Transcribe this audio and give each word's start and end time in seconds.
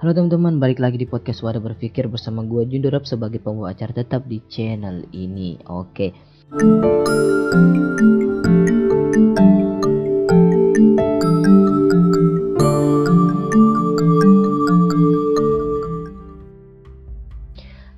Halo 0.00 0.16
teman-teman, 0.16 0.56
balik 0.56 0.80
lagi 0.80 0.96
di 0.96 1.04
podcast 1.04 1.44
Wadah 1.44 1.60
Berpikir 1.60 2.08
bersama 2.08 2.40
gue 2.40 2.64
Jundorap 2.64 3.04
sebagai 3.04 3.36
pembawa 3.36 3.76
acara 3.76 3.92
tetap 3.92 4.24
di 4.24 4.40
channel 4.48 5.04
ini. 5.12 5.60
Oke. 5.68 6.16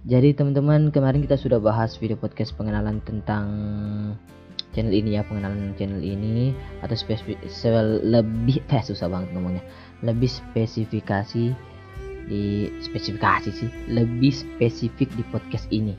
Jadi 0.03 0.35
teman-teman 0.35 0.91
kemarin 0.91 1.23
kita 1.23 1.39
sudah 1.39 1.63
bahas 1.63 1.95
video 2.03 2.19
podcast 2.19 2.51
pengenalan 2.59 2.99
tentang 3.07 3.47
channel 4.75 4.91
ini 4.91 5.15
ya 5.15 5.23
pengenalan 5.23 5.79
channel 5.79 6.03
ini 6.03 6.51
atau 6.83 6.99
spesifik 6.99 7.39
lebih 8.03 8.59
eh 8.75 8.83
susah 8.83 9.07
banget 9.07 9.31
ngomongnya 9.39 9.63
lebih 10.03 10.27
spesifikasi 10.27 11.72
di 12.27 12.71
spesifikasi 12.83 13.51
sih 13.51 13.71
lebih 13.91 14.31
spesifik 14.31 15.11
di 15.15 15.25
podcast 15.31 15.67
ini. 15.71 15.95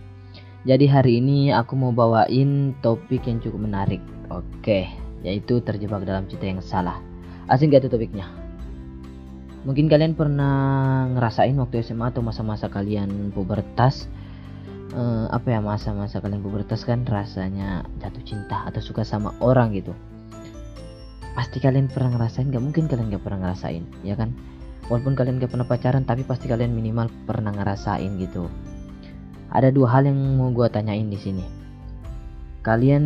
Jadi 0.63 0.87
hari 0.87 1.19
ini 1.19 1.51
aku 1.51 1.75
mau 1.75 1.91
bawain 1.91 2.71
topik 2.79 3.27
yang 3.27 3.43
cukup 3.43 3.67
menarik. 3.67 3.99
Oke 4.31 5.03
yaitu 5.23 5.63
terjebak 5.63 6.03
dalam 6.03 6.27
cinta 6.27 6.45
yang 6.45 6.59
salah. 6.59 6.99
Asing 7.47 7.71
gak 7.71 7.87
tuh 7.87 7.95
topiknya? 7.95 8.27
Mungkin 9.63 9.87
kalian 9.87 10.13
pernah 10.19 11.07
ngerasain 11.15 11.55
waktu 11.55 11.79
SMA 11.87 12.11
atau 12.11 12.19
masa-masa 12.19 12.67
kalian 12.67 13.31
pubertas? 13.31 14.11
Uh, 14.93 15.25
apa 15.33 15.57
ya 15.57 15.59
masa-masa 15.63 16.21
kalian 16.21 16.45
pubertas 16.45 16.85
kan 16.85 17.01
rasanya 17.09 17.81
jatuh 17.97 18.21
cinta 18.27 18.67
atau 18.67 18.83
suka 18.83 19.01
sama 19.07 19.33
orang 19.39 19.73
gitu. 19.73 19.95
Pasti 21.33 21.57
kalian 21.57 21.89
pernah 21.89 22.19
ngerasain 22.19 22.51
gak 22.51 22.61
mungkin 22.61 22.85
kalian 22.91 23.09
gak 23.09 23.23
pernah 23.23 23.49
ngerasain 23.49 23.87
ya 24.05 24.13
kan 24.13 24.35
walaupun 24.91 25.15
kalian 25.15 25.39
gak 25.39 25.51
pernah 25.55 25.67
pacaran 25.67 26.03
tapi 26.03 26.27
pasti 26.27 26.51
kalian 26.51 26.75
minimal 26.75 27.07
pernah 27.23 27.55
ngerasain 27.55 28.19
gitu. 28.19 28.51
Ada 29.53 29.69
dua 29.69 29.87
hal 29.93 30.09
yang 30.09 30.17
mau 30.39 30.49
gue 30.49 30.65
tanyain 30.67 31.05
di 31.05 31.19
sini. 31.19 31.45
Kalian 32.63 33.03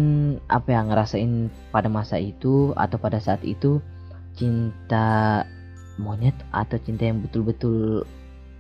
apa 0.48 0.70
yang 0.70 0.94
ngerasain 0.94 1.50
pada 1.74 1.90
masa 1.90 2.22
itu 2.22 2.72
atau 2.78 2.98
pada 3.02 3.20
saat 3.20 3.44
itu? 3.44 3.84
Cinta 4.38 5.44
monyet 5.98 6.38
atau 6.54 6.78
cinta 6.78 7.10
yang 7.10 7.26
betul-betul 7.26 8.06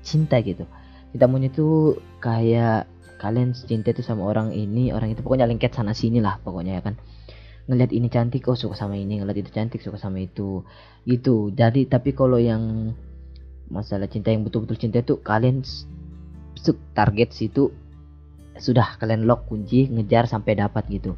cinta 0.01 0.41
gitu? 0.41 0.65
Cinta 1.13 1.25
monyet 1.29 1.53
itu 1.53 2.01
kayak 2.19 2.89
kalian 3.21 3.53
cinta 3.53 3.93
itu 3.93 4.05
sama 4.05 4.25
orang 4.29 4.53
ini 4.53 4.93
orang 4.93 5.09
itu 5.13 5.25
pokoknya 5.25 5.49
lengket 5.49 5.73
sana 5.73 5.93
sini 5.93 6.17
lah 6.17 6.41
pokoknya 6.41 6.81
ya 6.81 6.83
kan. 6.83 6.97
Ngelihat 7.69 7.91
ini 7.93 8.07
cantik 8.09 8.47
oh 8.49 8.57
suka 8.57 8.75
sama 8.75 8.97
ini. 8.97 9.21
Ngelihat 9.21 9.47
itu 9.47 9.51
cantik 9.53 9.79
suka 9.79 10.01
sama 10.01 10.23
itu. 10.23 10.65
Gitu. 11.03 11.51
Jadi 11.53 11.85
tapi 11.87 12.11
kalau 12.17 12.41
yang 12.41 12.95
masalah 13.67 14.07
cinta 14.07 14.31
yang 14.31 14.47
betul-betul 14.47 14.79
cinta 14.79 15.03
itu 15.03 15.19
kalian 15.19 15.63
target 16.95 17.31
situ 17.31 17.71
sudah 18.57 18.97
kalian 18.97 19.29
lock 19.29 19.45
kunci 19.47 19.87
ngejar 19.87 20.25
sampai 20.25 20.57
dapat 20.57 20.83
gitu. 20.89 21.13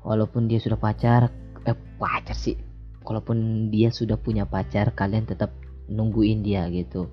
Walaupun 0.00 0.48
dia 0.48 0.56
sudah 0.56 0.80
pacar 0.80 1.28
eh 1.68 1.76
pacar 2.00 2.32
sih. 2.32 2.56
Walaupun 3.04 3.68
dia 3.68 3.92
sudah 3.92 4.16
punya 4.16 4.48
pacar 4.48 4.96
kalian 4.96 5.28
tetap 5.28 5.52
nungguin 5.90 6.40
dia 6.40 6.64
gitu. 6.72 7.12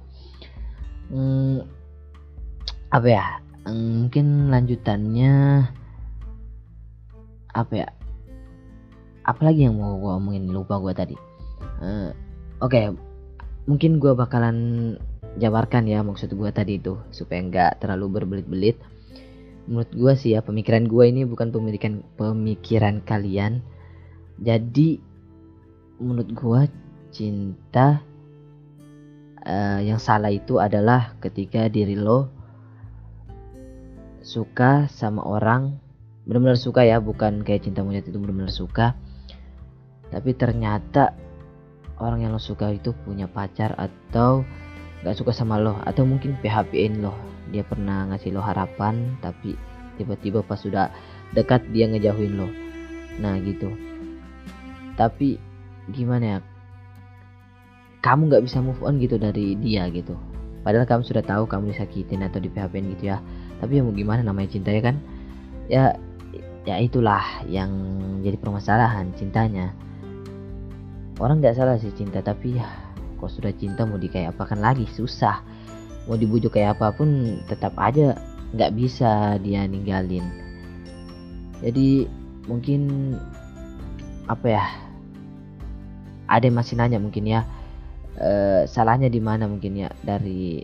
Hmm, 1.12 1.68
apa 2.92 3.08
ya? 3.08 3.26
Hmm, 3.68 4.08
mungkin 4.08 4.48
lanjutannya 4.48 5.68
apa 7.52 7.74
ya? 7.76 7.88
Apalagi 9.28 9.68
yang 9.68 9.76
mau 9.76 10.00
gue 10.00 10.12
omongin? 10.16 10.48
Lupa 10.48 10.80
gue 10.80 10.94
tadi. 10.96 11.16
Uh, 11.84 12.16
oke. 12.64 12.72
okay, 12.72 12.86
mungkin 13.68 14.00
gue 14.00 14.16
bakalan 14.16 14.58
jabarkan 15.38 15.86
ya 15.86 16.02
maksud 16.02 16.34
gue 16.34 16.50
tadi 16.50 16.80
itu 16.80 16.98
supaya 17.12 17.44
nggak 17.44 17.84
terlalu 17.84 18.20
berbelit-belit. 18.24 18.80
Menurut 19.68 19.92
gue 19.92 20.14
sih 20.16 20.34
ya 20.34 20.42
pemikiran 20.42 20.88
gue 20.88 21.04
ini 21.04 21.28
bukan 21.28 21.52
pemikiran 21.52 22.02
pemikiran 22.16 23.04
kalian. 23.04 23.60
Jadi 24.40 25.04
menurut 26.00 26.32
gue 26.32 26.62
cinta 27.12 28.00
uh, 29.44 29.80
yang 29.84 30.00
salah 30.00 30.32
itu 30.32 30.64
adalah 30.64 31.20
ketika 31.20 31.68
diri 31.68 32.00
lo 32.00 32.32
suka 34.24 34.88
sama 34.88 35.28
orang. 35.28 35.76
Benar-benar 36.24 36.60
suka 36.60 36.84
ya 36.84 37.04
bukan 37.04 37.44
kayak 37.44 37.68
cinta 37.68 37.84
monyet 37.84 38.08
itu 38.08 38.16
benar-benar 38.16 38.52
suka. 38.52 38.96
Tapi 40.08 40.32
ternyata 40.40 41.27
orang 41.98 42.26
yang 42.26 42.32
lo 42.34 42.42
suka 42.42 42.70
itu 42.74 42.94
punya 43.06 43.26
pacar 43.26 43.74
atau 43.78 44.46
gak 45.06 45.18
suka 45.18 45.34
sama 45.34 45.62
lo 45.62 45.78
atau 45.86 46.06
mungkin 46.06 46.38
PHP-in 46.42 47.02
lo. 47.02 47.14
Dia 47.54 47.64
pernah 47.64 48.10
ngasih 48.12 48.36
lo 48.36 48.42
harapan 48.44 49.18
tapi 49.24 49.56
tiba-tiba 49.98 50.46
pas 50.46 50.60
sudah 50.60 50.94
dekat 51.34 51.66
dia 51.74 51.90
ngejauhin 51.90 52.38
lo. 52.38 52.48
Nah 53.18 53.38
gitu. 53.42 53.74
Tapi 54.98 55.38
gimana 55.94 56.26
ya? 56.26 56.40
Kamu 58.02 58.30
nggak 58.30 58.46
bisa 58.46 58.62
move 58.62 58.80
on 58.86 59.02
gitu 59.02 59.18
dari 59.18 59.58
dia 59.58 59.90
gitu. 59.90 60.16
Padahal 60.62 60.86
kamu 60.86 61.04
sudah 61.06 61.24
tahu 61.24 61.48
kamu 61.48 61.74
disakitin 61.74 62.26
atau 62.28 62.38
di 62.44 62.52
PHP 62.52 62.74
gitu 62.98 63.14
ya. 63.16 63.18
Tapi 63.58 63.80
ya 63.80 63.82
mau 63.82 63.96
gimana 63.96 64.22
namanya 64.22 64.54
cinta 64.54 64.70
ya 64.70 64.82
kan? 64.84 64.96
Ya 65.68 65.96
ya 66.68 66.76
itulah 66.84 67.24
yang 67.48 67.72
jadi 68.22 68.36
permasalahan 68.36 69.16
cintanya 69.16 69.72
orang 71.18 71.42
nggak 71.42 71.58
salah 71.58 71.78
sih 71.82 71.90
cinta 71.94 72.22
tapi 72.22 72.62
ya 72.62 72.68
kok 73.18 73.34
sudah 73.34 73.50
cinta 73.58 73.84
mau 73.84 73.98
di 73.98 74.08
kayak 74.08 74.38
apakan 74.38 74.62
lagi? 74.62 74.86
Susah. 74.94 75.42
Mau 76.06 76.16
dibujuk 76.16 76.54
kayak 76.54 76.78
apa 76.78 76.94
pun 76.94 77.42
tetap 77.50 77.74
aja 77.82 78.16
nggak 78.54 78.74
bisa 78.78 79.42
dia 79.42 79.66
ninggalin. 79.66 80.24
Jadi 81.60 82.06
mungkin 82.46 83.14
apa 84.30 84.48
ya 84.48 84.66
ada 86.30 86.46
yang 86.46 86.58
masih 86.62 86.78
nanya 86.78 87.02
mungkin 87.02 87.26
ya. 87.26 87.42
E, 88.18 88.30
salahnya 88.70 89.10
di 89.10 89.18
mana 89.18 89.50
mungkin 89.50 89.74
ya? 89.74 89.90
Dari 90.06 90.62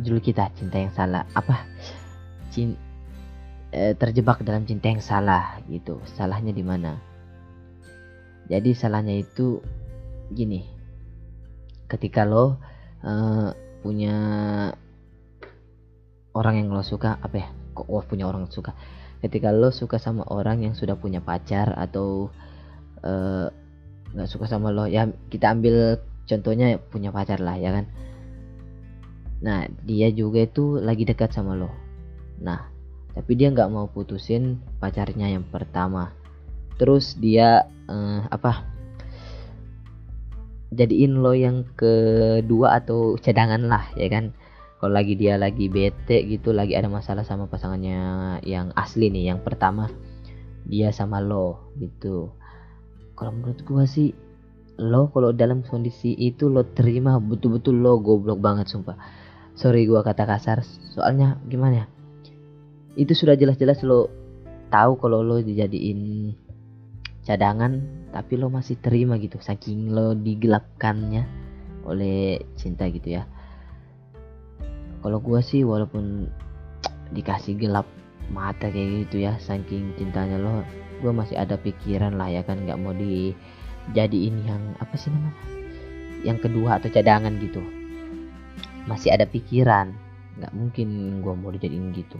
judul 0.00 0.24
kita 0.24 0.48
cinta 0.56 0.80
yang 0.80 0.92
salah. 0.96 1.28
Apa? 1.36 1.68
Cinta 2.48 2.80
e, 3.76 3.92
terjebak 3.92 4.40
dalam 4.40 4.64
cinta 4.64 4.88
yang 4.88 5.04
salah 5.04 5.60
gitu. 5.68 6.00
Salahnya 6.16 6.56
di 6.56 6.64
mana 6.64 6.96
jadi 8.46 8.70
salahnya 8.78 9.18
itu 9.18 9.58
gini. 10.30 10.62
Ketika 11.86 12.26
lo 12.26 12.58
uh, 13.02 13.50
punya 13.82 14.16
orang 16.34 16.54
yang 16.62 16.68
lo 16.70 16.82
suka 16.82 17.18
apa 17.18 17.36
ya? 17.42 17.48
Kok 17.74 17.86
oh, 17.90 18.02
punya 18.06 18.26
orang 18.30 18.46
suka? 18.50 18.74
Ketika 19.22 19.50
lo 19.50 19.74
suka 19.74 19.98
sama 19.98 20.22
orang 20.30 20.62
yang 20.62 20.74
sudah 20.78 20.94
punya 20.94 21.24
pacar 21.24 21.72
atau 21.74 22.30
eh, 23.00 23.48
nggak 24.12 24.28
uh, 24.28 24.30
suka 24.30 24.44
sama 24.44 24.68
lo 24.68 24.84
ya 24.84 25.08
kita 25.32 25.56
ambil 25.56 25.98
contohnya 26.28 26.76
punya 26.78 27.10
pacar 27.10 27.42
lah 27.42 27.56
ya 27.58 27.74
kan? 27.74 27.86
Nah 29.42 29.66
dia 29.82 30.12
juga 30.12 30.44
itu 30.44 30.78
lagi 30.78 31.08
dekat 31.08 31.32
sama 31.32 31.56
lo. 31.58 31.72
Nah 32.40 32.68
tapi 33.16 33.32
dia 33.34 33.48
nggak 33.48 33.72
mau 33.72 33.88
putusin 33.88 34.60
pacarnya 34.78 35.32
yang 35.32 35.48
pertama. 35.48 36.12
Terus 36.76 37.16
dia 37.16 37.64
uh, 37.88 38.26
apa 38.30 38.66
jadiin 40.74 41.22
lo 41.22 41.32
yang 41.32 41.64
kedua 41.78 42.82
atau 42.82 43.16
cadangan 43.16 43.64
lah 43.66 43.86
ya 43.94 44.10
kan? 44.10 44.34
Kalau 44.76 44.92
lagi 44.92 45.16
dia 45.16 45.40
lagi 45.40 45.72
bete 45.72 46.20
gitu 46.28 46.52
lagi 46.52 46.76
ada 46.76 46.92
masalah 46.92 47.24
sama 47.24 47.48
pasangannya 47.48 48.38
yang 48.44 48.76
asli 48.76 49.08
nih 49.08 49.32
yang 49.32 49.40
pertama 49.40 49.88
dia 50.68 50.92
sama 50.92 51.22
lo 51.22 51.72
gitu. 51.80 52.28
Kalau 53.16 53.32
menurut 53.32 53.64
gua 53.64 53.88
sih 53.88 54.12
lo 54.76 55.08
kalau 55.08 55.32
dalam 55.32 55.64
kondisi 55.64 56.12
itu 56.12 56.52
lo 56.52 56.60
terima 56.76 57.16
betul-betul 57.16 57.72
lo 57.72 57.96
goblok 57.96 58.36
banget 58.36 58.68
sumpah. 58.68 59.00
Sorry 59.56 59.88
gua 59.88 60.04
kata 60.04 60.28
kasar 60.28 60.60
soalnya 60.92 61.40
gimana 61.48 61.74
ya? 61.82 61.86
Itu 63.00 63.16
sudah 63.16 63.32
jelas-jelas 63.32 63.80
lo 63.80 64.12
tahu 64.68 65.00
kalau 65.00 65.24
lo 65.24 65.40
dijadiin 65.40 66.36
cadangan 67.26 67.82
tapi 68.14 68.38
lo 68.38 68.46
masih 68.46 68.78
terima 68.78 69.18
gitu 69.18 69.42
saking 69.42 69.90
lo 69.90 70.14
digelapkannya 70.14 71.26
oleh 71.82 72.38
cinta 72.54 72.86
gitu 72.86 73.18
ya. 73.18 73.26
Kalau 75.02 75.18
gue 75.18 75.40
sih 75.42 75.66
walaupun 75.66 76.30
dikasih 77.10 77.58
gelap 77.58 77.86
mata 78.30 78.70
kayak 78.70 79.06
gitu 79.06 79.26
ya 79.26 79.38
saking 79.38 79.94
cintanya 79.94 80.38
lo 80.38 80.66
gue 80.98 81.12
masih 81.12 81.38
ada 81.38 81.54
pikiran 81.60 82.18
lah 82.18 82.26
ya 82.26 82.42
kan 82.42 82.58
nggak 82.66 82.78
mau 82.80 82.90
dijadiin 82.90 84.42
yang 84.42 84.62
apa 84.82 84.94
sih 84.98 85.14
namanya 85.14 85.38
yang 86.26 86.38
kedua 86.42 86.82
atau 86.82 86.90
cadangan 86.90 87.38
gitu. 87.42 87.62
Masih 88.86 89.14
ada 89.14 89.26
pikiran 89.26 89.94
nggak 90.38 90.52
mungkin 90.54 91.20
gue 91.22 91.34
mau 91.34 91.50
dijadiin 91.50 91.90
gitu. 91.94 92.18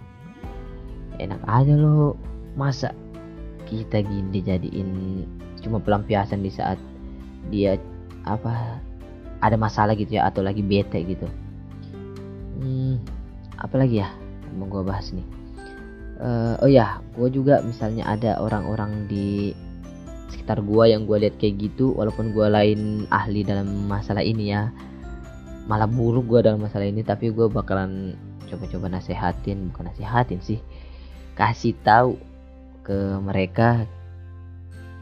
Enak 1.23 1.43
aja 1.47 1.75
lo 1.75 2.19
masa 2.59 2.93
kita 3.67 4.01
gini 4.01 4.31
dijadiin 4.31 4.91
cuma 5.61 5.83
pelampiasan 5.83 6.41
di 6.41 6.51
saat 6.55 6.79
dia 7.51 7.75
apa 8.23 8.79
ada 9.43 9.57
masalah 9.59 9.93
gitu 9.99 10.17
ya 10.17 10.31
atau 10.31 10.41
lagi 10.41 10.63
bete 10.65 11.03
gitu. 11.05 11.27
Hmm, 12.57 13.03
apalagi 13.61 14.01
ya 14.01 14.09
mau 14.57 14.71
gue 14.71 14.83
bahas 14.87 15.13
nih. 15.13 15.27
Uh, 16.17 16.57
oh 16.65 16.71
ya 16.71 17.05
gue 17.13 17.29
juga 17.29 17.61
misalnya 17.61 18.09
ada 18.09 18.41
orang-orang 18.41 19.05
di 19.05 19.53
sekitar 20.33 20.65
gue 20.65 20.85
yang 20.89 21.05
gue 21.05 21.29
lihat 21.29 21.37
kayak 21.37 21.61
gitu 21.61 21.93
walaupun 21.93 22.33
gue 22.33 22.47
lain 22.49 23.05
ahli 23.13 23.45
dalam 23.45 23.69
masalah 23.91 24.25
ini 24.25 24.55
ya. 24.55 24.73
Malah 25.67 25.91
buruk 25.91 26.31
gue 26.31 26.41
dalam 26.47 26.63
masalah 26.63 26.87
ini 26.87 27.03
tapi 27.03 27.35
gue 27.35 27.51
bakalan 27.51 28.15
coba-coba 28.47 28.87
nasehatin 28.87 29.75
bukan 29.75 29.91
nasehatin 29.91 30.39
sih 30.39 30.63
kasih 31.35 31.75
tahu 31.83 32.17
ke 32.87 33.19
mereka 33.19 33.83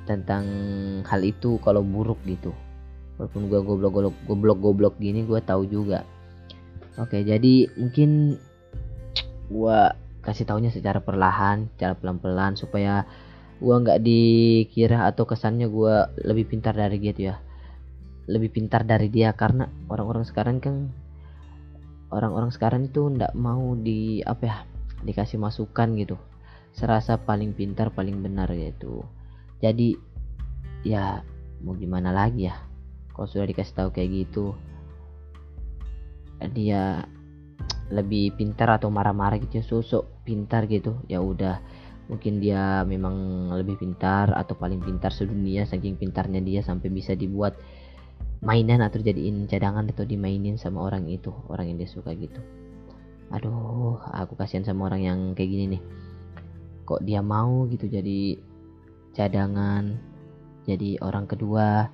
tentang 0.08 0.44
hal 1.04 1.20
itu 1.20 1.60
kalau 1.60 1.84
buruk 1.84 2.16
gitu. 2.24 2.56
Walaupun 3.20 3.52
gue 3.52 3.60
goblok 3.60 3.92
goblok 3.92 4.16
goblok 4.24 4.58
goblok 4.64 4.94
gini 4.96 5.28
gue 5.28 5.40
tahu 5.44 5.68
juga. 5.68 6.08
Oke 6.96 7.20
jadi 7.20 7.68
mungkin 7.76 8.40
gue 9.52 9.78
kasih 10.24 10.48
taunya 10.48 10.72
secara 10.72 11.04
perlahan 11.04 11.68
secara 11.76 11.92
pelan-pelan 11.92 12.56
supaya 12.56 13.04
gue 13.60 13.74
nggak 13.76 14.00
dikira 14.00 15.04
atau 15.04 15.28
kesannya 15.28 15.68
gue 15.68 15.94
lebih 16.24 16.56
pintar 16.56 16.72
dari 16.72 16.96
gitu 17.04 17.28
ya. 17.28 17.36
Lebih 18.24 18.56
pintar 18.56 18.88
dari 18.88 19.12
dia 19.12 19.36
karena 19.36 19.68
orang-orang 19.92 20.24
sekarang 20.24 20.56
kan 20.64 20.88
orang-orang 22.08 22.48
sekarang 22.48 22.88
itu 22.88 23.12
ndak 23.12 23.36
mau 23.36 23.76
di 23.76 24.24
apa 24.24 24.42
ya 24.48 24.56
dikasih 25.04 25.36
masukan 25.36 25.92
gitu 26.00 26.16
serasa 26.74 27.16
paling 27.16 27.54
pintar 27.54 27.94
paling 27.94 28.18
benar 28.20 28.50
gitu 28.50 29.06
jadi 29.64 29.96
ya 30.84 31.24
mau 31.64 31.72
gimana 31.72 32.12
lagi 32.12 32.52
ya? 32.52 32.54
Kalau 33.16 33.24
sudah 33.24 33.48
dikasih 33.48 33.74
tahu 33.74 33.88
kayak 33.96 34.10
gitu 34.12 34.52
dia 36.52 37.08
lebih 37.88 38.36
pintar 38.36 38.68
atau 38.76 38.92
marah-marah 38.92 39.40
gitu 39.40 39.62
ya 39.62 39.64
sosok 39.64 40.04
pintar 40.28 40.68
gitu 40.68 41.00
ya 41.08 41.24
udah. 41.24 41.64
Mungkin 42.12 42.36
dia 42.44 42.84
memang 42.84 43.48
lebih 43.56 43.80
pintar 43.80 44.28
atau 44.36 44.52
paling 44.52 44.84
pintar 44.84 45.08
sedunia 45.08 45.64
saking 45.64 45.96
pintarnya 45.96 46.44
dia 46.44 46.60
sampai 46.60 46.92
bisa 46.92 47.16
dibuat 47.16 47.56
mainan 48.44 48.84
atau 48.84 49.00
jadiin 49.00 49.48
cadangan 49.48 49.88
atau 49.88 50.04
dimainin 50.04 50.60
sama 50.60 50.84
orang 50.84 51.08
itu 51.08 51.32
orang 51.48 51.72
yang 51.72 51.80
dia 51.80 51.88
suka 51.88 52.12
gitu. 52.12 52.44
Aduh 53.32 53.96
aku 54.12 54.36
kasihan 54.36 54.68
sama 54.68 54.92
orang 54.92 55.00
yang 55.00 55.18
kayak 55.32 55.48
gini 55.48 55.64
nih 55.80 55.82
kok 56.84 57.00
dia 57.00 57.24
mau 57.24 57.64
gitu 57.72 57.88
jadi 57.88 58.36
cadangan 59.16 59.96
jadi 60.64 61.00
orang 61.04 61.28
kedua. 61.28 61.88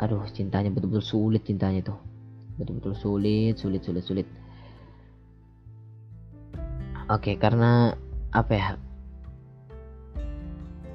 Aduh 0.00 0.24
cintanya 0.32 0.70
betul-betul 0.72 1.04
sulit 1.04 1.42
cintanya 1.46 1.82
tuh. 1.84 1.98
Betul-betul 2.58 2.94
sulit 2.94 3.54
sulit 3.58 3.82
sulit 3.82 4.04
sulit. 4.06 4.28
Oke 7.10 7.34
karena 7.34 7.94
apa 8.30 8.52
ya? 8.54 8.70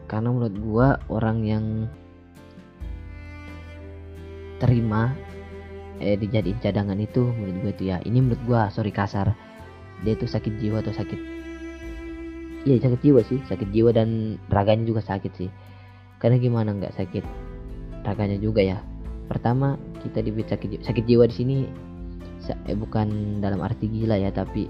Karena 0.07 0.31
menurut 0.31 0.55
gua 0.63 0.87
orang 1.11 1.37
yang 1.43 1.65
terima 4.63 5.11
eh 5.99 6.15
dijadiin 6.15 6.59
cadangan 6.63 6.99
itu 6.99 7.27
menurut 7.27 7.55
gue 7.59 7.71
itu 7.75 7.83
ya. 7.91 7.97
Ini 8.07 8.23
menurut 8.23 8.41
gua 8.47 8.61
sorry 8.71 8.95
kasar. 8.95 9.35
Dia 10.07 10.15
tuh 10.15 10.31
sakit 10.31 10.59
jiwa 10.59 10.79
atau 10.79 10.95
sakit 10.95 11.34
iya 12.65 12.81
sakit 12.81 12.99
jiwa 13.05 13.21
sih. 13.23 13.39
Sakit 13.45 13.69
jiwa 13.71 13.93
dan 13.93 14.41
raganya 14.49 14.89
juga 14.89 15.01
sakit 15.05 15.31
sih. 15.37 15.49
Karena 16.19 16.41
gimana 16.41 16.73
nggak 16.73 16.97
sakit 16.97 17.23
raganya 18.03 18.41
juga 18.41 18.65
ya? 18.65 18.81
Pertama 19.29 19.77
kita 20.01 20.21
di 20.25 20.33
sakit 20.33 20.67
jiwa. 20.75 20.81
sakit 20.83 21.03
jiwa 21.05 21.23
di 21.29 21.35
sini 21.35 21.57
eh, 22.69 22.77
bukan 22.77 23.39
dalam 23.41 23.61
arti 23.61 23.89
gila 23.89 24.17
ya 24.17 24.29
tapi 24.29 24.69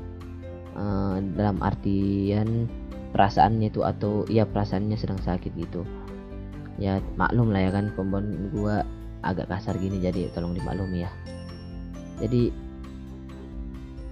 uh, 0.75 1.19
dalam 1.35 1.59
artian 1.63 2.67
perasaannya 3.15 3.71
itu 3.71 3.83
atau 3.83 4.27
ya 4.27 4.43
perasaannya 4.43 4.99
sedang 4.99 5.19
sakit 5.23 5.55
gitu. 5.55 5.87
Ya 6.75 6.99
maklum 7.15 7.55
lah 7.55 7.67
ya 7.67 7.71
kan 7.71 7.95
pembon 7.95 8.51
gua 8.51 8.83
agak 9.23 9.47
kasar 9.47 9.79
gini 9.79 10.03
jadi 10.03 10.27
tolong 10.35 10.53
dimaklumi 10.53 11.07
ya. 11.07 11.11
Jadi 12.19 12.64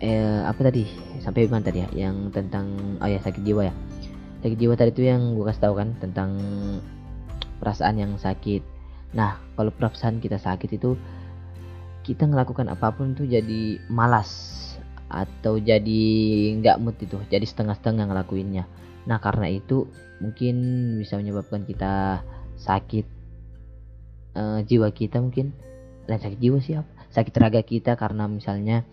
eh 0.04 0.44
apa 0.44 0.60
tadi? 0.68 0.84
Sampai 1.24 1.48
mana 1.48 1.64
tadi 1.64 1.80
ya? 1.80 1.90
Yang 1.96 2.36
tentang 2.36 3.00
oh 3.00 3.08
ya 3.08 3.24
sakit 3.24 3.40
jiwa 3.40 3.72
ya? 3.72 3.74
Sakit 4.44 4.60
jiwa 4.60 4.76
tadi 4.76 4.92
itu 4.92 5.08
yang 5.08 5.40
gua 5.40 5.56
kasih 5.56 5.72
tahu 5.72 5.80
kan 5.80 5.96
tentang 6.04 6.36
perasaan 7.64 7.96
yang 7.96 8.12
sakit. 8.20 8.60
Nah, 9.16 9.40
kalau 9.56 9.72
perasaan 9.72 10.20
kita 10.20 10.36
sakit 10.36 10.76
itu 10.76 11.00
kita 12.04 12.28
ngelakukan 12.28 12.68
apa 12.68 12.92
pun 12.92 13.16
itu 13.16 13.24
jadi 13.24 13.80
malas 13.88 14.60
atau 15.08 15.56
jadi 15.56 16.04
nggak 16.60 16.84
mood 16.84 17.00
itu, 17.00 17.16
jadi 17.32 17.46
setengah-setengah 17.48 18.12
ngelakuinnya. 18.12 18.68
Nah, 19.08 19.24
karena 19.24 19.48
itu 19.48 19.88
mungkin 20.20 20.56
bisa 21.00 21.16
menyebabkan 21.16 21.64
kita 21.64 22.20
sakit 22.60 23.06
uh, 24.36 24.60
jiwa 24.68 24.92
kita 24.92 25.24
mungkin. 25.24 25.56
Dan 26.04 26.20
sakit 26.20 26.40
jiwa 26.44 26.60
siapa? 26.60 26.92
Sakit 27.16 27.32
raga 27.40 27.64
kita 27.64 27.96
karena 27.96 28.28
misalnya 28.28 28.84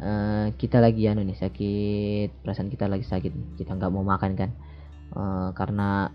uh, 0.00 0.46
kita 0.56 0.80
lagi 0.80 1.04
anu 1.10 1.26
nih 1.26 1.36
sakit 1.36 2.40
perasaan 2.40 2.72
kita 2.72 2.88
lagi 2.88 3.04
sakit 3.04 3.58
kita 3.60 3.76
nggak 3.76 3.92
mau 3.92 4.06
makan 4.06 4.32
kan? 4.38 4.50
Uh, 5.12 5.50
karena 5.52 6.08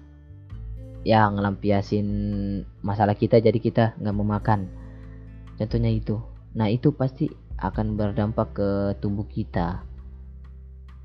ya 1.06 1.30
ngelampiasin 1.30 2.08
masalah 2.82 3.14
kita 3.14 3.38
jadi 3.38 3.60
kita 3.60 3.94
nggak 4.02 4.16
mau 4.16 4.26
makan. 4.26 4.66
Contohnya 5.60 5.94
itu. 5.94 6.18
Nah 6.58 6.72
itu 6.72 6.90
pasti 6.96 7.30
akan 7.58 7.98
berdampak 7.98 8.58
ke 8.58 8.70
tubuh 8.98 9.26
kita. 9.30 9.86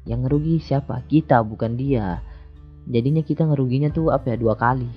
Yang 0.09 0.21
ngerugi 0.29 0.55
siapa? 0.61 1.05
Kita 1.05 1.45
bukan 1.45 1.77
dia. 1.77 2.25
Jadinya 2.89 3.23
kita 3.23 3.47
ngeruginya 3.47 3.93
tuh 3.93 4.11
apa 4.11 4.33
ya? 4.33 4.37
Dua 4.41 4.57
kali. 4.57 4.89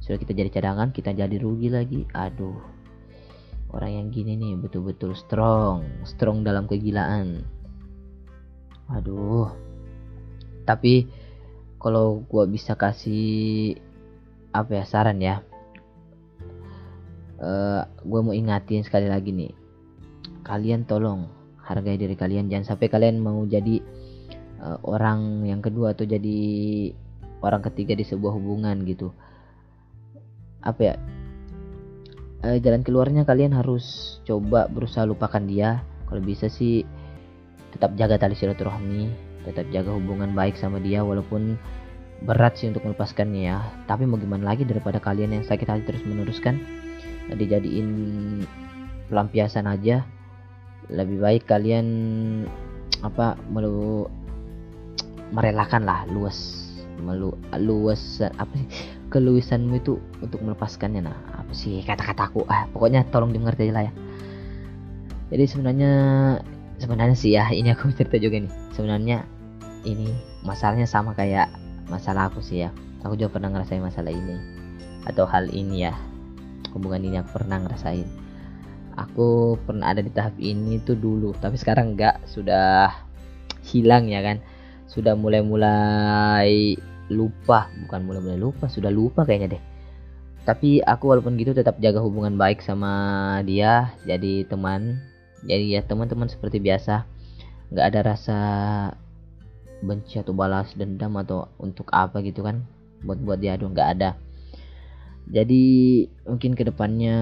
Sudah 0.00 0.20
kita 0.20 0.36
jadi 0.36 0.52
cadangan 0.52 0.92
kita 0.92 1.16
jadi 1.16 1.36
rugi 1.40 1.68
lagi. 1.72 2.06
Aduh 2.14 2.75
orang 3.74 3.90
yang 3.92 4.06
gini 4.14 4.38
nih 4.38 4.54
betul-betul 4.58 5.16
strong 5.18 5.86
strong 6.06 6.46
dalam 6.46 6.70
kegilaan. 6.70 7.42
Aduh. 8.90 9.50
Tapi 10.66 11.06
kalau 11.78 12.22
gua 12.26 12.46
bisa 12.46 12.74
kasih 12.74 13.78
apa 14.54 14.82
ya 14.82 14.84
saran 14.86 15.18
ya. 15.20 15.42
Uh, 17.36 17.84
eh, 17.84 18.00
gue 18.00 18.20
mau 18.24 18.32
ingatin 18.32 18.80
sekali 18.80 19.12
lagi 19.12 19.28
nih. 19.28 19.52
Kalian 20.40 20.88
tolong 20.88 21.28
hargai 21.60 22.00
diri 22.00 22.16
kalian. 22.16 22.48
Jangan 22.48 22.74
sampai 22.74 22.88
kalian 22.88 23.20
mau 23.20 23.44
jadi 23.44 23.84
uh, 24.64 24.80
orang 24.86 25.44
yang 25.44 25.60
kedua 25.60 25.92
atau 25.92 26.08
jadi 26.08 26.38
orang 27.44 27.60
ketiga 27.68 27.92
di 27.92 28.08
sebuah 28.08 28.32
hubungan 28.32 28.88
gitu. 28.88 29.12
Apa 30.64 30.80
ya 30.80 30.94
uh, 32.44 32.58
jalan 32.60 32.82
keluarnya 32.84 33.22
kalian 33.24 33.54
harus 33.56 34.18
coba 34.26 34.68
berusaha 34.68 35.06
lupakan 35.08 35.44
dia. 35.44 35.80
Kalau 36.06 36.22
bisa 36.22 36.50
sih 36.50 36.82
tetap 37.72 37.92
jaga 37.96 38.16
tali 38.16 38.32
silaturahmi 38.32 39.26
tetap 39.46 39.68
jaga 39.70 39.94
hubungan 39.94 40.34
baik 40.34 40.58
sama 40.58 40.82
dia 40.82 41.06
walaupun 41.06 41.54
berat 42.26 42.58
sih 42.58 42.66
untuk 42.66 42.82
melepaskannya 42.82 43.42
ya. 43.46 43.58
Tapi 43.86 44.04
mau 44.04 44.18
gimana 44.18 44.52
lagi 44.52 44.66
daripada 44.66 44.98
kalian 44.98 45.38
yang 45.40 45.44
sakit 45.46 45.66
hati 45.70 45.82
terus 45.86 46.02
meneruskan 46.02 46.58
dijadiin 47.30 47.88
pelampiasan 49.08 49.70
aja. 49.70 50.02
Lebih 50.90 51.18
baik 51.22 51.42
kalian 51.46 51.86
apa 53.02 53.38
melu 53.50 54.08
merelakan 55.34 55.82
lah 55.82 56.06
luas 56.08 56.64
melu 57.02 57.34
luas 57.60 58.22
apa 58.24 58.54
sih 58.56 58.95
keluasanmu 59.10 59.78
itu 59.78 59.98
untuk 60.18 60.42
melepaskannya. 60.42 61.02
Nah 61.06 61.16
apa 61.38 61.52
sih 61.54 61.82
kata-kataku 61.86 62.42
ah 62.50 62.66
pokoknya 62.70 63.06
tolong 63.14 63.30
dimengerti 63.30 63.70
lah 63.70 63.86
ya. 63.86 63.92
Jadi 65.30 65.44
sebenarnya 65.46 65.92
sebenarnya 66.78 67.16
sih 67.18 67.34
ya 67.34 67.50
ini 67.50 67.70
aku 67.74 67.90
cerita 67.94 68.18
juga 68.18 68.42
nih. 68.42 68.52
Sebenarnya 68.74 69.26
ini 69.86 70.10
masalahnya 70.42 70.86
sama 70.86 71.14
kayak 71.14 71.50
masalah 71.86 72.30
aku 72.30 72.42
sih 72.42 72.66
ya. 72.66 72.70
Aku 73.06 73.14
juga 73.14 73.38
pernah 73.38 73.54
ngerasain 73.54 73.82
masalah 73.82 74.10
ini. 74.10 74.36
Atau 75.06 75.26
hal 75.26 75.50
ini 75.54 75.86
ya. 75.86 75.94
Hubungan 76.74 77.06
ini 77.06 77.22
aku 77.22 77.42
pernah 77.42 77.62
ngerasain. 77.62 78.06
Aku 78.96 79.60
pernah 79.62 79.92
ada 79.92 80.00
di 80.00 80.08
tahap 80.08 80.34
ini 80.40 80.80
tuh 80.80 80.96
dulu 80.96 81.36
tapi 81.36 81.60
sekarang 81.60 81.94
enggak 81.94 82.18
sudah 82.26 82.90
hilang 83.62 84.10
ya 84.10 84.22
kan. 84.22 84.42
Sudah 84.86 85.18
mulai-mulai 85.18 86.78
lupa 87.10 87.70
bukan 87.86 88.00
mulai-mulai 88.02 88.38
lupa 88.38 88.66
sudah 88.66 88.90
lupa 88.90 89.22
kayaknya 89.22 89.58
deh. 89.58 89.62
Tapi 90.46 90.78
aku 90.78 91.10
walaupun 91.10 91.34
gitu 91.38 91.50
tetap 91.50 91.78
jaga 91.82 91.98
hubungan 91.98 92.38
baik 92.38 92.62
sama 92.62 93.42
dia 93.42 93.90
jadi 94.06 94.46
teman. 94.46 95.02
Jadi 95.42 95.74
ya 95.74 95.82
teman-teman 95.82 96.30
seperti 96.30 96.62
biasa. 96.62 97.02
Nggak 97.74 97.86
ada 97.90 98.00
rasa 98.14 98.38
benci 99.82 100.22
atau 100.22 100.32
balas 100.32 100.70
dendam 100.78 101.18
atau 101.18 101.50
untuk 101.58 101.90
apa 101.90 102.22
gitu 102.22 102.46
kan. 102.46 102.62
Buat 103.02 103.18
buat 103.26 103.38
diadu 103.42 103.66
nggak 103.70 103.90
ada. 103.98 104.14
Jadi 105.26 106.06
mungkin 106.22 106.54
ke 106.54 106.62
depannya 106.62 107.18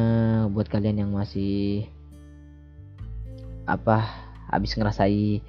buat 0.53 0.69
kalian 0.69 1.01
yang 1.01 1.11
masih 1.17 1.89
apa 3.65 4.05
habis 4.53 4.77
ngerasai 4.77 5.41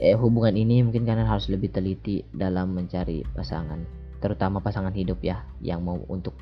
eh, 0.00 0.16
hubungan 0.16 0.52
ini 0.56 0.84
mungkin 0.84 1.08
kalian 1.08 1.28
harus 1.28 1.48
lebih 1.48 1.72
teliti 1.72 2.24
dalam 2.32 2.76
mencari 2.76 3.24
pasangan 3.32 4.06
terutama 4.20 4.64
pasangan 4.64 4.92
hidup 4.96 5.20
ya 5.20 5.44
yang 5.60 5.84
mau 5.84 6.00
untuk 6.08 6.34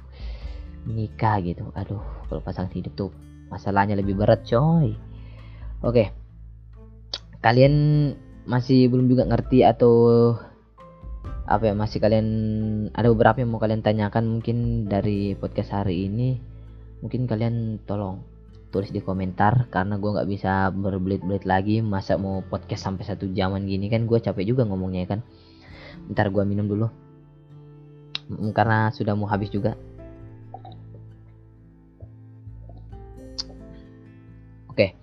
menikah 0.86 1.40
gitu. 1.42 1.68
Aduh 1.74 2.00
kalau 2.30 2.40
pasangan 2.44 2.70
hidup 2.72 2.92
tuh 2.94 3.10
masalahnya 3.50 3.98
lebih 3.98 4.16
berat 4.16 4.44
coy. 4.46 4.94
Oke. 5.84 6.12
Kalian 7.44 7.74
masih 8.48 8.88
belum 8.88 9.08
juga 9.08 9.28
ngerti 9.28 9.64
atau 9.64 9.92
apa 11.44 11.68
ya 11.68 11.74
masih 11.76 12.00
kalian 12.00 12.26
ada 12.96 13.12
beberapa 13.12 13.44
yang 13.44 13.52
mau 13.52 13.60
kalian 13.60 13.84
tanyakan 13.84 14.40
mungkin 14.40 14.88
dari 14.88 15.36
podcast 15.36 15.76
hari 15.76 16.08
ini. 16.08 16.40
Mungkin 17.04 17.28
kalian 17.28 17.84
tolong 17.84 18.24
tulis 18.74 18.90
di 18.90 18.98
komentar 18.98 19.70
karena 19.70 20.02
gue 20.02 20.10
nggak 20.10 20.26
bisa 20.26 20.74
berbelit-belit 20.74 21.46
lagi 21.46 21.78
masa 21.78 22.18
mau 22.18 22.42
podcast 22.42 22.90
sampai 22.90 23.06
satu 23.06 23.30
jaman 23.30 23.70
gini. 23.70 23.86
Kan 23.86 24.10
gue 24.10 24.18
capek 24.18 24.42
juga 24.42 24.66
ngomongnya 24.66 25.06
kan? 25.06 25.22
Ntar 26.10 26.34
gue 26.34 26.42
minum 26.42 26.66
dulu. 26.66 26.90
Karena 28.50 28.90
sudah 28.90 29.14
mau 29.14 29.30
habis 29.30 29.54
juga. 29.54 29.78
Oke. 34.66 34.98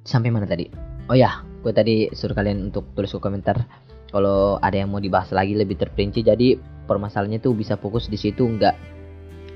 Sampai 0.00 0.32
mana 0.32 0.48
tadi? 0.48 0.72
Oh 1.12 1.14
ya 1.14 1.44
gue 1.60 1.72
tadi 1.76 2.08
suruh 2.16 2.32
kalian 2.32 2.72
untuk 2.72 2.96
tulis 2.96 3.12
ke 3.12 3.20
komentar 3.20 3.60
kalau 4.08 4.56
ada 4.62 4.78
yang 4.78 4.88
mau 4.88 5.04
dibahas 5.04 5.36
lagi 5.36 5.52
lebih 5.52 5.76
terperinci. 5.76 6.24
Jadi 6.24 6.56
permasalahannya 6.88 7.44
tuh 7.44 7.52
bisa 7.52 7.76
fokus 7.76 8.08
di 8.08 8.16
situ 8.16 8.48
nggak 8.48 8.95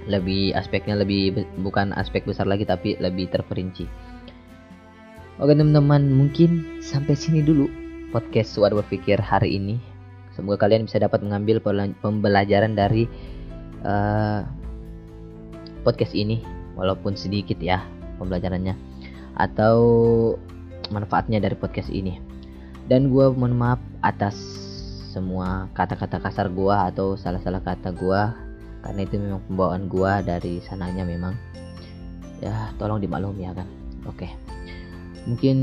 lebih 0.09 0.57
aspeknya 0.57 0.97
lebih 0.97 1.45
bukan 1.61 1.93
aspek 1.97 2.25
besar 2.25 2.49
lagi 2.49 2.65
tapi 2.65 2.97
lebih 2.97 3.29
terperinci. 3.29 3.85
Oke 5.41 5.57
teman-teman 5.57 6.13
mungkin 6.13 6.81
sampai 6.85 7.17
sini 7.17 7.41
dulu 7.41 7.69
podcast 8.13 8.53
Suara 8.53 8.77
Berpikir 8.77 9.17
hari 9.21 9.57
ini. 9.57 9.81
Semoga 10.37 10.69
kalian 10.69 10.85
bisa 10.85 11.01
dapat 11.01 11.25
mengambil 11.25 11.61
pembelajaran 12.01 12.77
dari 12.77 13.09
uh, 13.85 14.45
podcast 15.83 16.13
ini 16.13 16.45
walaupun 16.77 17.17
sedikit 17.17 17.57
ya 17.61 17.81
pembelajarannya 18.21 18.77
atau 19.41 19.77
manfaatnya 20.93 21.41
dari 21.41 21.57
podcast 21.57 21.89
ini. 21.89 22.21
Dan 22.89 23.09
gue 23.09 23.33
mohon 23.33 23.57
maaf 23.57 23.81
atas 24.05 24.37
semua 25.11 25.67
kata-kata 25.75 26.23
kasar 26.23 26.53
gue 26.53 26.75
atau 26.75 27.19
salah-salah 27.19 27.63
kata 27.63 27.91
gue 27.97 28.50
karena 28.81 29.01
itu 29.05 29.17
memang 29.21 29.41
pembawaan 29.49 29.85
gue 29.87 30.13
dari 30.25 30.55
sananya 30.65 31.05
memang 31.05 31.37
ya 32.41 32.73
tolong 32.81 33.01
dimaklumi 33.01 33.45
ya 33.45 33.53
kan. 33.53 33.69
Oke. 34.09 34.29
Mungkin 35.29 35.57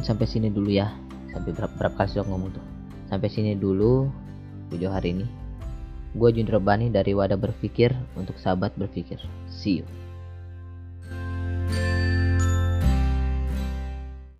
sampai 0.00 0.24
sini 0.24 0.48
dulu 0.48 0.72
ya. 0.72 0.88
Sampai 1.32 1.52
berapa, 1.52 1.72
berapa 1.76 1.94
kali 1.96 2.08
sudah 2.12 2.28
ngomong 2.28 2.50
tuh. 2.56 2.64
Sampai 3.08 3.28
sini 3.28 3.52
dulu 3.56 4.08
video 4.72 4.88
hari 4.92 5.16
ini. 5.16 5.26
Gue 6.12 6.32
Jun 6.32 6.48
Bani 6.60 6.92
dari 6.92 7.16
Wadah 7.16 7.40
Berpikir 7.40 7.92
untuk 8.16 8.36
sahabat 8.36 8.76
berpikir. 8.76 9.20
See 9.48 9.80
you 9.80 9.86